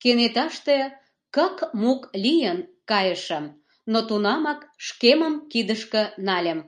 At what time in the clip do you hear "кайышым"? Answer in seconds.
2.90-3.44